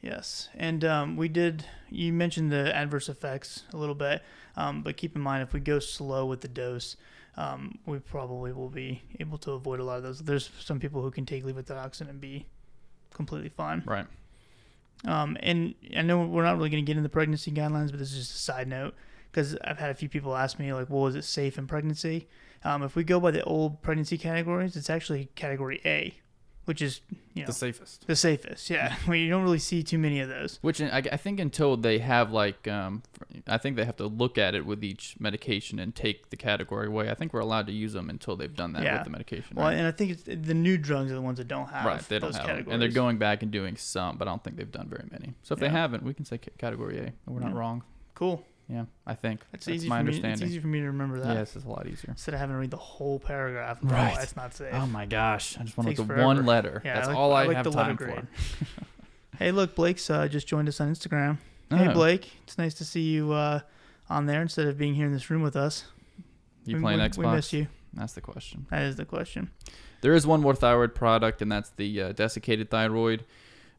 [0.02, 1.66] Yes, and um, we did.
[1.90, 4.22] You mentioned the adverse effects a little bit,
[4.56, 6.96] um, but keep in mind if we go slow with the dose,
[7.36, 10.20] um, we probably will be able to avoid a lot of those.
[10.20, 12.46] There's some people who can take levothyroxine and be
[13.14, 13.82] completely fine.
[13.86, 14.06] Right.
[15.06, 18.14] Um, and I know we're not really going to get into pregnancy guidelines, but this
[18.14, 18.96] is just a side note
[19.32, 22.28] because I've had a few people ask me like, "Well, is it safe in pregnancy?"
[22.64, 26.16] Um, if we go by the old pregnancy categories, it's actually category A,
[26.68, 27.00] which is
[27.34, 28.06] you know The safest.
[28.08, 28.70] the safest.
[28.70, 30.60] Yeah, well, you don't really see too many of those.
[30.62, 33.04] Which I, I think until they have like, um,
[33.48, 36.88] I think they have to look at it with each medication and take the category
[36.88, 37.10] away.
[37.10, 38.96] I think we're allowed to use them until they've done that Yeah.
[38.98, 39.56] with the medication.
[39.56, 39.78] Well, right?
[39.78, 42.02] and I think it's the new drugs are the ones that don't have right.
[42.02, 42.56] They don't those have them.
[42.58, 42.74] categories.
[42.74, 45.34] and they're going back and doing some, but I don't think they've done very many.
[45.44, 45.68] So if Yeah.
[45.70, 47.04] they haven't, we can say category A.
[47.04, 47.60] and We're not Yeah.
[47.60, 47.84] wrong.
[48.14, 48.44] cool.
[48.70, 50.08] Yeah, I think It's that's easy my for me.
[50.10, 50.34] understanding.
[50.44, 51.36] It's easy for me to remember that.
[51.36, 52.10] Yes, it's a lot easier.
[52.10, 53.82] Instead of having to read the whole paragraph.
[53.82, 54.14] and Right.
[54.14, 54.74] Why it's not safe.
[54.74, 55.58] Oh my gosh!
[55.58, 56.26] I just want look forever.
[56.26, 56.82] one letter.
[56.84, 58.28] Yeah, I That's like- all I I, like have the time for.
[59.40, 61.38] Hey, look, Blake's uh, just joined us on Instagram.
[61.70, 62.32] Hey, Oh, Blake.
[62.44, 63.60] It's nice to see you uh,
[64.10, 65.84] on there instead of being here in this room with us.
[66.66, 67.18] You we, playing we, Xbox?
[67.18, 67.68] We miss you.
[67.94, 68.66] That's the question.
[68.72, 69.52] That is the question.
[70.02, 73.26] There is one more thyroid product, and that's the uh, desiccated thyroid.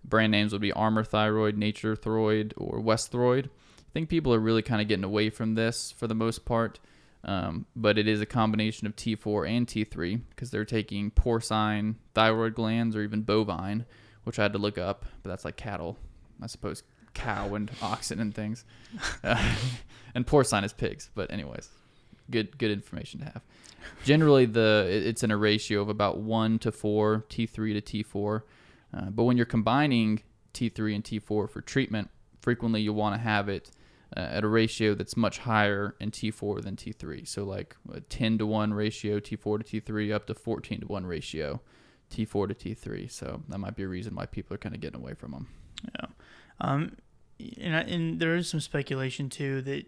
[0.05, 3.51] Brand names would be Armour Thyroid, Nature-Throid, or Westhroid.
[3.89, 6.79] I think people are really kind of getting away from this for the most part,
[7.25, 12.55] um, but it is a combination of T4 and T3 because they're taking porcine thyroid
[12.55, 13.87] glands or even bovine,
[14.25, 15.97] which I had to look up, but that's like cattle,
[16.43, 16.83] I suppose,
[17.15, 18.65] cow and oxen and things.
[19.25, 19.55] Uh,
[20.15, 21.69] and porcine is pigs, but anyways,
[22.31, 23.43] good good information to have.
[24.05, 28.43] Generally, the it's in a ratio of about one to four, T3 to T4.
[28.93, 30.23] Uh, but when you're combining
[30.55, 33.71] T3 and T4 for treatment, frequently you'll want to have it
[34.17, 37.27] uh, at a ratio that's much higher in T4 than T3.
[37.27, 41.07] So like a 10 to 1 ratio T4 to T3 up to 14 to 1
[41.07, 41.61] ratio
[42.11, 43.11] T4 to T3.
[43.11, 45.49] So that might be a reason why people are kind of getting away from them.
[45.95, 46.07] Yeah.
[46.61, 46.97] Um,
[47.61, 49.85] and, I, and there is some speculation too that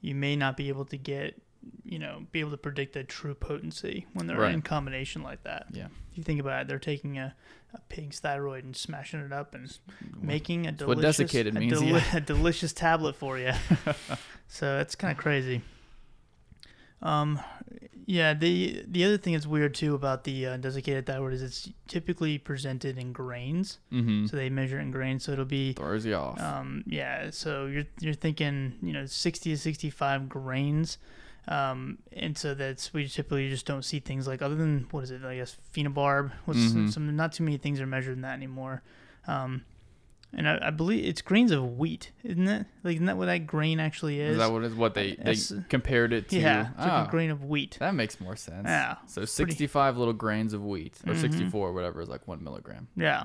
[0.00, 1.40] you may not be able to get,
[1.84, 4.54] you know, be able to predict a true potency when they're Right.
[4.54, 5.66] in combination like that.
[5.72, 5.86] Yeah.
[6.10, 7.34] If you think about it, they're taking a,
[7.74, 9.76] a pig's thyroid and smashing it up and
[10.20, 12.04] making a delicious, what desiccated a, means, deli- yeah.
[12.16, 13.52] a delicious tablet for you.
[14.48, 15.62] so it's kind of crazy.
[17.00, 17.40] Um,
[18.06, 18.34] yeah.
[18.34, 22.38] The the other thing that's weird too about the uh, desiccated thyroid is it's typically
[22.38, 23.78] presented in grains.
[23.92, 24.26] Mm-hmm.
[24.26, 25.24] So they measure it in grains.
[25.24, 26.40] So it'll be Throws you off.
[26.40, 30.98] um, yeah, so you're you're thinking you know 60 to 65 grains,
[31.48, 35.10] um, and so that's we typically just don't see things like other than what is
[35.10, 36.30] it I guess phenobarb.
[36.44, 36.92] What's Mhm.
[36.92, 38.82] some not too many things are measured in that anymore.
[39.26, 39.64] Um,
[40.34, 42.66] and I, I believe it's grains of wheat, isn't it?
[42.82, 44.32] Like, isn't that what that grain actually is?
[44.32, 46.38] Is that what is what they they It's- compared it to?
[46.40, 47.76] yeah, like Oh, a grain of wheat.
[47.80, 48.64] that makes more sense.
[48.66, 51.20] Yeah, So 65 little grains of wheat, or Mhm.
[51.20, 52.88] 64, whatever, is like one milligram.
[52.96, 53.24] yeah,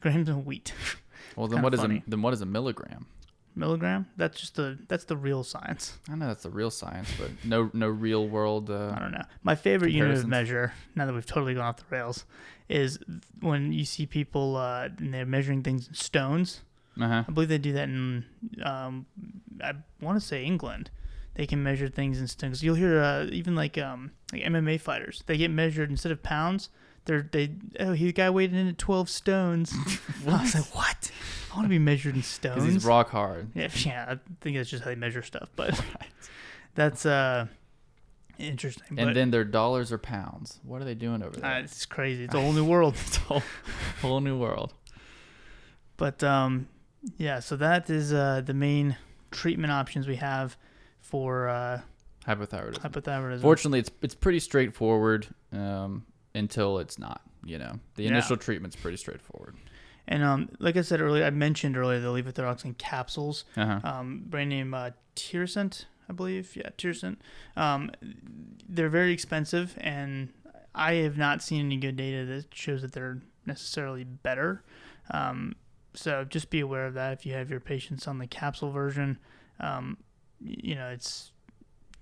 [0.00, 0.72] grams of wheat.
[1.36, 3.06] Well, then what is a then what is a milligram?
[3.56, 4.06] Milligram.
[4.16, 5.98] That's just the that's the real science.
[6.10, 8.70] I know that's the real science, but no no real world.
[8.70, 9.24] Uh, I don't know.
[9.42, 12.24] My favorite unit of measure, now that we've totally gone off the rails,
[12.68, 12.98] is
[13.40, 16.62] when you see people uh, and they're measuring things in stones.
[17.00, 17.24] uh-huh.
[17.26, 18.24] I believe they do that in,
[18.62, 19.06] um,
[19.62, 20.90] I want to say England.
[21.34, 22.62] They can measure things in stones.
[22.62, 25.24] You'll hear uh, even like um, like MMA fighters.
[25.26, 26.70] They get measured instead of pounds.
[27.04, 29.74] They're they oh he the guy weighed in at twelve stones.
[30.26, 31.10] I was like what?
[31.52, 32.64] I want to be measured in stones.
[32.64, 33.50] he's rock hard.
[33.54, 35.50] Yeah, yeah, I think that's just how they measure stuff.
[35.56, 35.80] But
[36.74, 37.46] that's uh
[38.38, 38.98] interesting.
[38.98, 40.60] And but then their dollars or pounds.
[40.64, 41.58] What are they doing over uh, there?
[41.58, 42.24] it's crazy.
[42.24, 42.94] It's a whole new world.
[43.06, 43.42] it's a whole,
[44.00, 44.72] whole new world.
[45.96, 46.68] But um,
[47.18, 48.96] yeah, so that is uh, the main
[49.30, 50.56] treatment options we have
[51.00, 51.80] for uh,
[52.26, 52.80] Hypothyroidism.
[52.80, 53.42] hypothyroidism.
[53.42, 56.04] Fortunately, it's it's pretty straightforward um,
[56.34, 57.22] until it's not.
[57.44, 58.10] You know, the Yeah.
[58.10, 59.54] initial treatment's pretty straightforward.
[60.08, 63.44] and um, like I said earlier, I mentioned earlier the levothyroxine capsules.
[63.56, 63.80] Uh-huh.
[63.84, 66.54] Um, brand name uh, Tirosint, I believe.
[66.56, 67.16] Yeah, Tirosint.
[67.56, 67.90] Um,
[68.68, 70.30] they're very expensive, and
[70.74, 74.62] I have not seen any good data that shows that they're necessarily better.
[75.10, 75.54] Um,
[75.94, 79.18] so just be aware of that if you have your patients on the capsule version.
[79.60, 79.98] Um,
[80.40, 81.30] you know, it's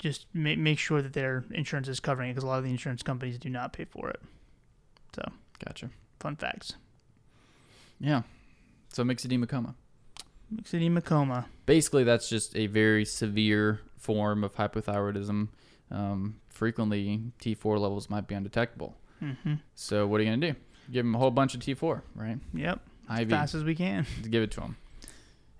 [0.03, 2.71] just ma- make sure that their insurance is covering it because a lot of the
[2.71, 4.21] insurance companies do not pay for it.
[5.15, 5.23] So,
[5.65, 5.91] gotcha.
[6.21, 6.75] Fun facts.
[8.01, 8.23] Yeah.
[8.93, 9.75] So myxedema coma.
[10.55, 11.47] Myxedema coma.
[11.67, 15.49] Basically, that's just a very severe form of hypothyroidism.
[15.91, 18.97] Um, frequently, T4 levels might be undetectable.
[19.21, 20.59] hmm So what are you gonna do?
[20.91, 22.39] Give them a whole bunch of T4, right?
[22.55, 22.81] Yep.
[23.09, 23.21] IV.
[23.21, 24.05] As Fast as we can.
[24.29, 24.77] Give it to them.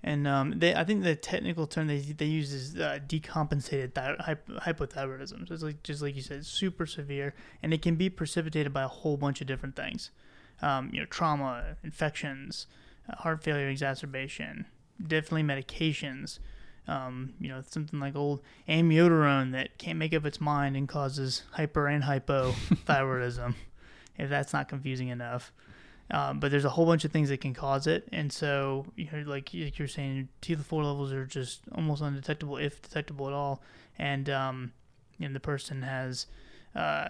[0.05, 4.17] And um, they, I think the technical term they, they use is uh, decompensated thy-
[4.17, 5.47] hypothyroidism.
[5.47, 8.83] So it's like just like you said, super severe, and it can be precipitated by
[8.83, 10.11] a whole bunch of different things.
[10.61, 12.67] Um, you know, trauma, infections,
[13.09, 14.67] uh, heart failure exacerbation,
[15.05, 16.39] definitely medications.
[16.89, 21.43] Um, you know, something like old amiodarone that can't make up its mind and causes
[21.53, 23.55] hyper and hypothyroidism.
[24.19, 25.53] if that's not confusing enough.
[26.13, 29.09] Um, but there's a whole bunch of things that can cause it, and so you
[29.11, 33.63] know, like you're saying, T4 levels are just almost undetectable, if detectable at all,
[33.99, 34.73] and um,
[35.19, 36.27] and the person has
[36.75, 37.09] uh,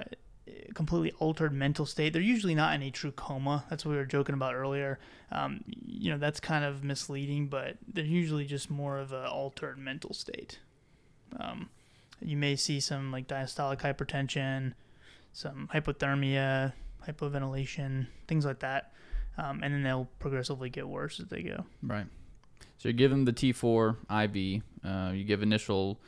[0.75, 2.13] completely altered mental state.
[2.13, 3.65] They're usually not in a true coma.
[3.69, 4.99] That's what we were joking about earlier.
[5.31, 9.79] Um, you know, that's kind of misleading, but they're usually just more of an altered
[9.79, 10.59] mental state.
[11.39, 11.71] Um,
[12.21, 14.75] you may see some like diastolic hypertension,
[15.33, 16.73] some hypothermia,
[17.07, 18.93] hypoventilation, things like that.
[19.39, 21.65] Um, and then they'll progressively get worse as they go.
[21.83, 22.07] Right.
[22.79, 24.63] So you give them the T4 IV.
[24.85, 26.01] Uh, you give initial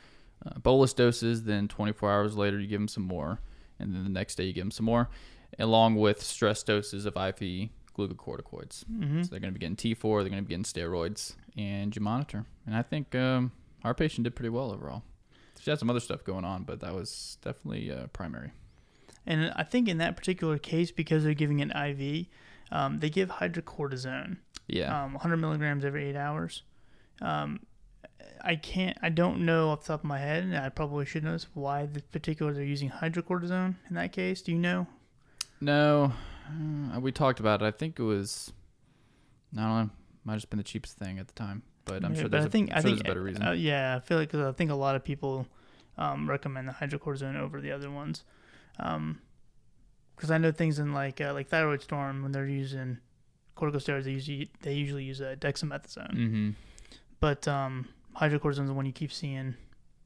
[0.45, 1.43] uh, bolus doses.
[1.43, 3.39] Then 24 hours later, you give them some more,
[3.79, 5.09] and then the next day you give them some more,
[5.57, 8.83] along with stress doses of IV glucocorticoids.
[8.85, 9.23] Mm-hmm.
[9.23, 10.21] So they're going to be getting T4.
[10.21, 12.45] They're going to be getting steroids, and you monitor.
[12.65, 13.51] And I think um,
[13.83, 15.03] our patient did pretty well overall.
[15.59, 18.51] She had some other stuff going on, but that was definitely uh, primary.
[19.27, 22.27] And I think in that particular case, because they're giving an IV,
[22.71, 25.03] um, they give hydrocortisone, Yeah.
[25.05, 26.63] um, 100 milligrams every eight hours.
[27.21, 27.61] Um,
[28.41, 31.23] I can't, I don't know off the top of my head, and I probably should
[31.23, 34.41] know this, why the particular they're using hydrocortisone in that case.
[34.41, 34.87] Do you know?
[35.61, 36.13] No,
[36.93, 37.65] uh, we talked about it.
[37.65, 38.51] I think it was.
[39.57, 39.89] I don't know.
[40.25, 42.31] Might have just been the cheapest thing at the time, but I'm Yeah, sure but
[42.33, 43.47] there's, I think, a, I sure think, there's a better reason.
[43.47, 45.47] Uh, yeah, I feel like 'cause I think a lot of people
[45.97, 48.23] um, recommend the hydrocortisone over the other ones.
[48.77, 52.99] Because I know things in like uh, like thyroid storm when they're using
[53.55, 56.15] corticosteroids, they usually they usually use uh, dexamethasone.
[56.15, 56.49] mm-hmm.
[57.19, 59.55] But um, hydrocortisone is the one you keep seeing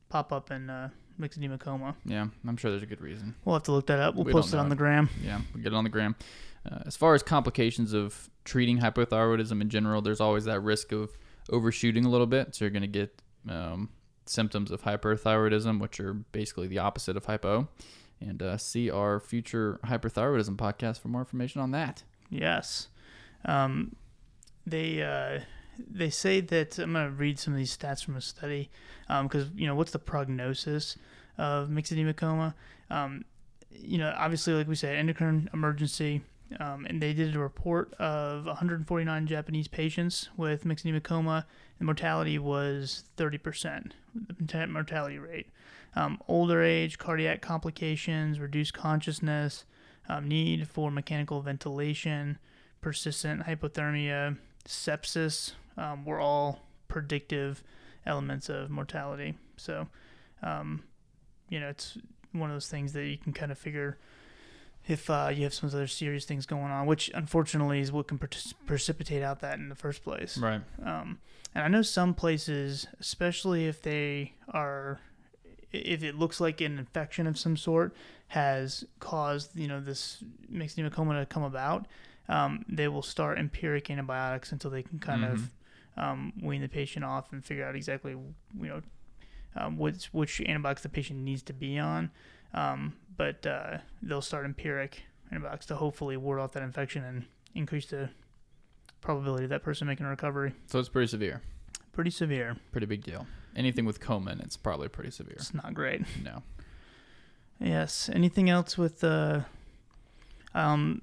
[0.09, 1.95] pop up in uh, myxedema coma.
[2.05, 3.35] Yeah, I'm sure there's a good reason.
[3.45, 4.15] We'll have to look that up.
[4.15, 4.69] We'll We post it on it.
[4.69, 5.09] the gram.
[5.23, 6.15] Yeah, we get it on the gram.
[6.69, 11.11] Uh, as far as complications of treating hypothyroidism in general, there's always that risk of
[11.51, 12.55] overshooting a little bit.
[12.55, 13.89] So you're going to get um,
[14.25, 17.67] symptoms of hyperthyroidism, which are basically the opposite of hypo.
[18.21, 22.03] And uh, see our future hyperthyroidism podcast for more information on that.
[22.29, 22.89] Yes.
[23.45, 23.95] Um,
[24.65, 25.39] they uh,
[25.89, 28.69] they say that I'm going to read some of these stats from a study
[29.07, 30.97] because you know what's the prognosis
[31.37, 32.55] of myxedema coma?
[32.89, 33.23] Um,
[33.71, 36.21] you know, obviously, like we said, endocrine emergency.
[36.59, 41.45] Um, and they did a report of 149 Japanese patients with myxedema coma.
[41.77, 43.91] The mortality was 30%,
[44.39, 45.47] the mortality rate.
[45.95, 49.65] Um, older age, cardiac complications, reduced consciousness,
[50.07, 52.39] um, need for mechanical ventilation,
[52.81, 57.63] persistent hypothermia, sepsis um, were all predictive
[58.05, 59.35] elements of mortality.
[59.57, 59.87] So,
[60.41, 60.83] um,
[61.49, 61.97] you know, it's
[62.31, 63.97] one of those things that you can kind of figure
[64.89, 68.19] if uh, you have some other serious things going on, which unfortunately is what can
[68.65, 70.35] precipitate out that in the first place.
[70.35, 70.61] Right.
[70.83, 71.19] Um,
[71.53, 74.99] and I know some places, especially if they are,
[75.71, 77.95] if it looks like an infection of some sort
[78.29, 81.85] has caused, you know, this myxedema coma to come about,
[82.27, 85.51] um, they will start empiric antibiotics until they can kind of
[85.97, 88.81] um, wean the patient off and figure out exactly, you know,
[89.55, 92.09] um, which which antibiotics the patient needs to be on.
[92.55, 97.85] Um, but uh, they'll start empiric antibiotics to hopefully ward off that infection and increase
[97.87, 98.09] the
[99.01, 100.53] probability of that person making a recovery.
[100.67, 101.41] So it's pretty severe.
[101.91, 102.55] Pretty severe.
[102.71, 103.27] Pretty big deal.
[103.55, 105.35] Anything with coma in it's probably pretty severe.
[105.35, 106.01] It's not great.
[106.23, 106.43] No.
[107.59, 108.09] Yes.
[108.13, 109.41] Anything else with uh,
[110.55, 111.01] um,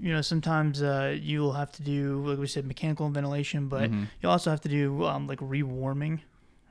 [0.00, 3.90] you know, sometimes uh, you will have to do, like we said, mechanical ventilation, but
[3.90, 4.08] Mhm.
[4.22, 6.20] you also have to do um, like rewarming.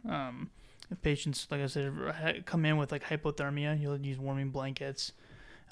[0.08, 0.50] Um,
[0.94, 5.12] if patients, like I said, come in with like hypothermia, you'll use warming blankets,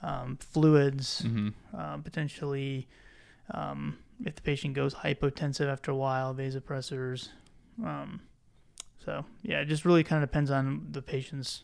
[0.02, 1.54] um, fluids, Mhm.
[1.74, 2.88] uh, potentially.
[3.52, 7.30] Um, if the patient goes hypotensive after a while, vasopressors.
[7.84, 8.22] Um,
[9.04, 11.64] so yeah, it just really kind of depends on the patient's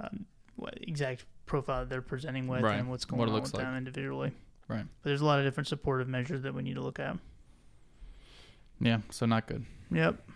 [0.00, 2.78] um, what exact profile they're presenting with Right.
[2.78, 3.62] and what's going What on with like.
[3.64, 4.32] them individually.
[4.68, 4.84] Right.
[5.02, 7.16] But there's a lot of different supportive measures that we need to look at.
[8.80, 9.00] Yeah.
[9.10, 9.64] So not good.
[9.90, 10.28] Yep.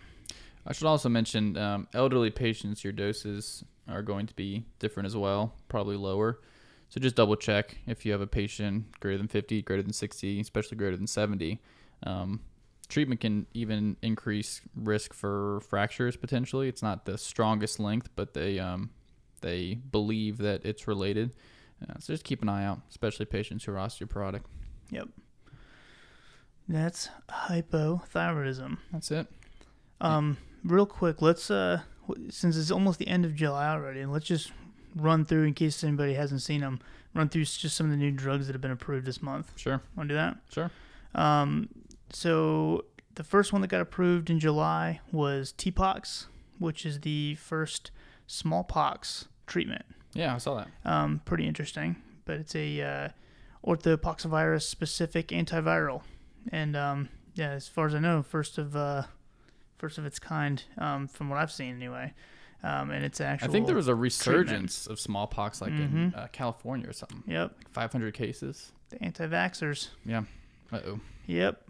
[0.65, 5.17] I should also mention um, elderly patients, your doses are going to be different as
[5.17, 6.39] well, probably lower.
[6.89, 10.39] So just double check if you have a patient greater than 50, greater than 60,
[10.41, 11.59] especially greater than 70.
[12.03, 12.41] Um,
[12.89, 16.67] treatment can even increase risk for fractures potentially.
[16.67, 18.89] It's not the strongest length, but they um,
[19.39, 21.31] they believe that it's related.
[21.81, 24.41] Uh, so just keep an eye out, especially patients who are osteoporotic.
[24.91, 25.07] Yep.
[26.67, 28.77] That's hypothyroidism.
[28.91, 29.27] That's it.
[29.99, 31.81] Um, real quick, let's uh,
[32.29, 34.51] since it's almost the end of July already, and let's just
[34.95, 36.79] run through in case anybody hasn't seen them.
[37.13, 39.51] Run through just some of the new drugs that have been approved this month.
[39.57, 39.81] Sure.
[39.97, 40.37] Want to do that?
[40.49, 40.71] Sure.
[41.13, 41.67] Um,
[42.09, 46.27] so the first one that got approved in July was TPOXX,
[46.59, 47.91] which is the first
[48.27, 49.85] smallpox treatment.
[50.13, 50.67] Yeah, I saw that.
[50.85, 53.09] Um, pretty interesting, but it's a uh,
[53.65, 56.03] orthopoxvirus specific antiviral,
[56.51, 59.03] and um, yeah, as far as I know, first of uh,
[59.81, 62.13] first of its kind, um, from what I've seen anyway.
[62.63, 63.49] Um, and it's actual.
[63.49, 66.17] I think there was a resurgence of smallpox, like in Mhm.
[66.17, 67.23] uh, California or something.
[67.25, 68.71] Yep, Like 500 cases.
[68.91, 69.89] the anti-vaxxers.
[70.05, 70.23] Yeah.
[70.71, 70.99] Uh oh.
[71.25, 71.67] Yep.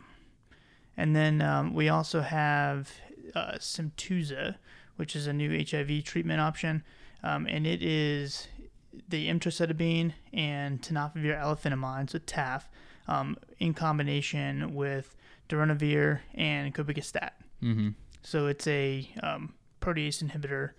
[0.97, 2.91] And then um, we also have
[3.35, 4.55] uh, Symtuza,
[4.97, 6.83] which is a new HIV treatment option,
[7.23, 8.47] um, and it is
[9.07, 12.63] the emtricitabine and tenofovir alafenamide, so TAF,
[13.07, 15.15] um, in combination with
[15.47, 17.31] darunavir and cobicistat.
[17.63, 17.89] Mm-hmm.
[18.21, 20.71] So it's a um, protease inhibitor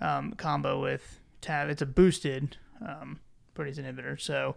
[0.00, 1.68] um, combo with TAF.
[1.68, 3.20] It's a boosted um,
[3.54, 4.20] protease inhibitor.
[4.20, 4.56] So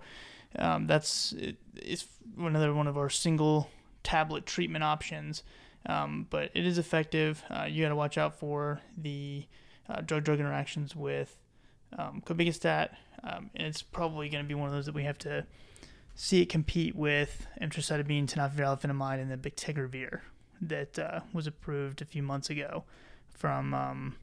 [0.58, 2.06] um, that's it, it's
[2.38, 3.70] another one of our single
[4.04, 5.44] tablet treatment options.
[5.86, 7.44] Um, but it is effective.
[7.50, 9.46] Uh, you got to watch out for the
[9.90, 11.38] uh, drug-drug interactions with
[11.98, 12.92] um, cobicistat,
[13.24, 15.46] um, and it's probably going to be one of those that we have to
[16.16, 20.22] see it compete with emtricitabine, tenofovir and the bictegravir
[20.70, 22.84] that uh, was approved a few months ago
[23.34, 24.16] from um,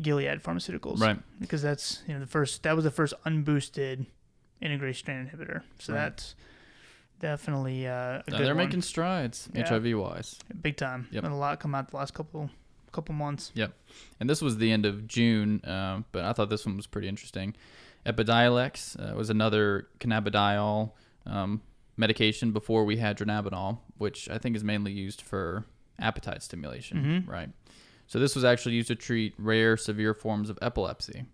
[0.00, 1.00] Gilead Pharmaceuticals.
[1.00, 1.18] Right.
[1.40, 4.06] Because that's you know the first that was the first unboosted
[4.62, 5.62] integrase strand inhibitor.
[5.78, 6.00] So Right.
[6.00, 6.34] that's
[7.20, 8.66] definitely uh, a good they're one.
[8.66, 9.68] making strides Yeah.
[9.68, 10.38] HIV wise.
[10.60, 11.08] big time.
[11.10, 11.24] Yep.
[11.24, 12.50] And a lot come out the last couple
[12.92, 13.50] couple months.
[13.54, 13.72] Yep,
[14.20, 17.08] and this was the end of June, uh, but I thought this one was pretty
[17.08, 17.56] interesting.
[18.06, 20.92] Epidiolex uh, was another cannabidiol
[21.26, 21.60] um,
[21.96, 25.64] medication before we had dronabinol, which I think is mainly used for
[25.98, 27.28] appetite stimulation, Mhm.
[27.28, 27.50] right?
[28.06, 31.24] So this was actually used to treat rare, severe forms of epilepsy.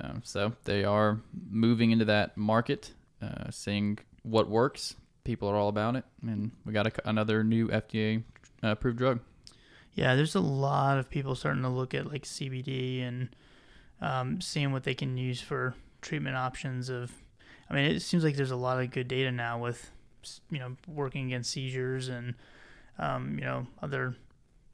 [0.00, 1.20] Um, so they are
[1.50, 4.94] moving into that market, uh, seeing what works.
[5.24, 8.22] People are all about it, and we got a, another new FDA
[8.62, 9.20] uh, approved drug.
[9.94, 13.34] Yeah, there's a lot of people starting to look at like CBD and
[14.00, 16.88] um, seeing what they can use for treatment options.
[16.88, 17.12] Of,
[17.70, 19.90] I mean, it seems like there's a lot of good data now with
[20.50, 22.34] you know working against seizures and
[22.98, 24.16] um, you know other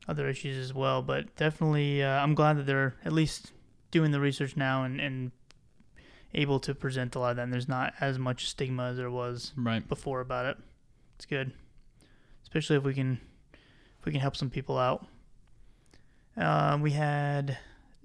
[0.09, 1.03] other issues as well.
[1.03, 3.53] But definitely, uh, I'm glad that they're at least
[3.91, 5.31] doing the research now and, and
[6.35, 7.43] able to present a lot of that.
[7.45, 9.87] And there's not as much stigma as there was Right.
[9.87, 10.59] before about it.
[11.17, 11.53] It's good,
[12.43, 13.21] especially if we can
[14.01, 15.07] if we can help some people out.
[16.37, 17.59] Uh, we had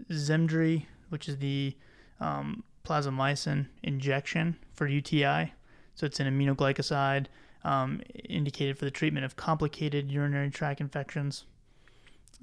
[0.10, 1.76] Zemdri, which is the
[2.20, 5.54] um, plazomicin injection for UTI.
[5.94, 7.28] So it's an aminoglycoside
[7.64, 11.46] um, indicated for the treatment of complicated urinary tract infections.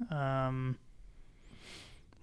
[0.09, 0.77] Um,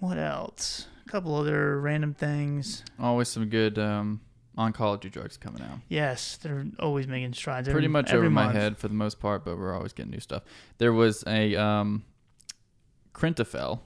[0.00, 0.86] what else?
[1.06, 2.82] A couple other random things.
[2.98, 4.22] Always some good um,
[4.56, 5.80] oncology drugs coming out.
[5.90, 7.68] Yes, they're always making strides.
[7.68, 10.12] Pretty every- much every over my head for the most part, but we're always getting
[10.12, 10.44] new stuff.
[10.78, 12.06] There was a um,
[13.12, 13.80] Krintafel,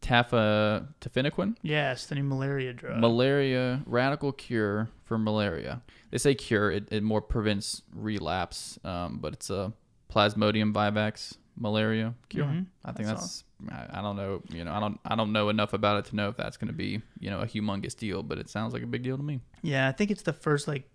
[0.00, 2.98] tafa, tafenoquine, Yes, the new malaria drug.
[2.98, 5.82] malaria radical cure for malaria.
[6.10, 9.72] They say cure; it, it more prevents relapse, um, but it's a
[10.12, 12.44] Plasmodium vivax malaria cure.
[12.46, 13.90] Mhm, I think that's that's.
[13.92, 14.42] I, I don't know.
[14.50, 14.98] You know, I don't.
[15.04, 17.40] I don't know enough about it to know if that's going to be you know
[17.40, 19.40] a humongous deal, but it sounds like a big deal to me.
[19.62, 20.88] Yeah, I think it's the first like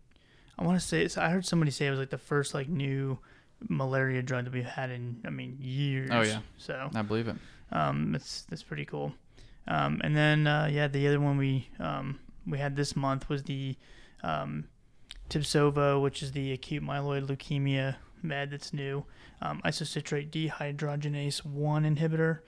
[0.60, 2.68] I want to say it's, I heard somebody say it was like the first like
[2.68, 3.20] new
[3.70, 6.10] malaria drug that we've had in I mean years.
[6.12, 6.40] Oh, yeah.
[6.58, 7.36] So I believe it.
[7.72, 9.14] Um, that's that's pretty cool.
[9.68, 13.44] Um, and then uh, yeah, the other one we um, we had this month was
[13.44, 13.76] the
[14.24, 14.66] um,
[15.30, 19.06] Tibsova, which is the acute myeloid leukemia med that's new.
[19.42, 22.40] Um, isocitrate dehydrogenase one inhibitor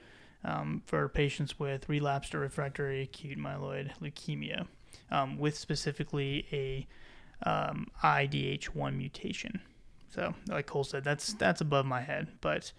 [0.44, 4.66] um, for patients with relapsed or refractory acute myeloid leukemia,
[5.10, 6.86] um, with specifically a
[7.48, 9.60] um, IDH1 mutation.
[10.08, 12.72] So, like Cole said, that's that's above my head, but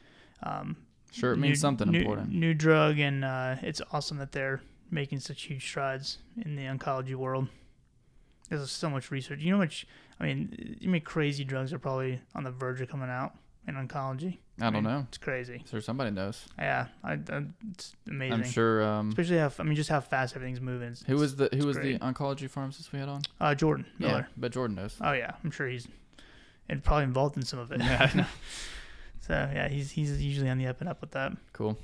[1.12, 2.34] Sure, it means new- something new, important.
[2.34, 7.16] New drug, and uh, it's awesome that they're making such huge strides in the oncology
[7.16, 7.48] world.
[8.50, 9.40] There's so much research.
[9.42, 9.88] You know, how much
[10.20, 13.34] I mean, you mean crazy drugs are probably on the verge of coming out
[13.68, 14.38] in oncology.
[14.60, 15.06] I don't mean, know.
[15.08, 15.64] It's crazy.
[15.70, 16.46] Sure, somebody knows.
[16.60, 18.34] Yeah, I, I, it's amazing.
[18.34, 18.84] I'm sure.
[18.84, 20.90] Um, Especially how I mean, just how fast everything's moving.
[20.90, 22.00] It's- who was the who was great.
[22.00, 23.22] the oncology pharmacist we had on?
[23.40, 24.98] uh, Jordan Yeah, but Jordan knows.
[25.02, 25.88] Oh yeah, I'm sure he's
[26.70, 27.80] and probably involved in some of it.
[27.82, 28.26] Yeah.
[29.22, 31.32] so yeah, he's he's usually on the up and up with that.
[31.54, 31.78] Cool.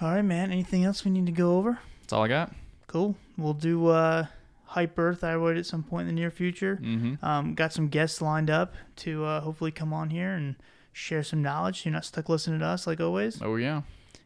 [0.00, 0.50] All right, man.
[0.50, 1.78] Anything else we need to go over?
[2.00, 2.52] That's all I got.
[2.88, 3.14] Cool.
[3.38, 4.26] We'll do uh,
[4.70, 6.78] hyperthyroid at some point in the near future.
[6.82, 7.24] Mm-hmm.
[7.24, 10.56] Um, got some guests lined up to uh, hopefully come on here and
[10.92, 11.84] share some knowledge.
[11.84, 13.40] You're not stuck listening to us like always.
[13.40, 13.82] Oh yeah.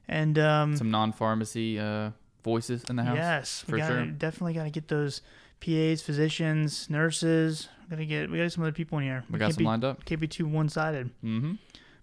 [0.09, 2.11] And um, Some non-pharmacy uh,
[2.45, 3.17] voices in the house.
[3.17, 4.07] yes, we for gotta, sure.
[4.07, 5.21] definitely got to get those
[5.61, 7.69] PAs, physicians, nurses.
[7.89, 9.25] Gotta get we got some other people in here.
[9.31, 10.05] We got can't some be, lined up.
[10.05, 11.11] Can't be too one sided.
[11.25, 11.53] Mm-hmm.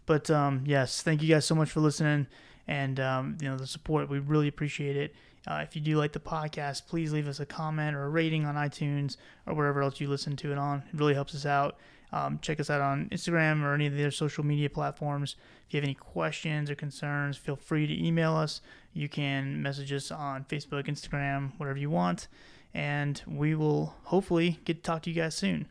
[0.06, 2.28] But um, yes, thank you guys so much for listening
[2.68, 4.10] and um, you know the support.
[4.10, 5.16] We really appreciate it.
[5.45, 8.45] Uh, if you do like the podcast, please leave us a comment or a rating
[8.45, 10.84] on iTunes or wherever else you listen to it on.
[10.93, 11.78] It really helps us out.
[12.14, 15.36] Um, check us out on Instagram or any of the other social media platforms.
[15.68, 18.62] If you have any questions or concerns, feel free to email us.
[18.93, 22.28] You can message us on Facebook, Instagram, whatever you want.
[22.74, 25.68] And we will hopefully get to talk to you guys soon.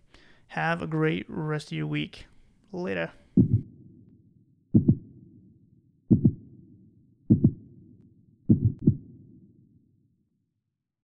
[0.49, 2.27] Have a great rest of your week.
[2.73, 3.11] Later.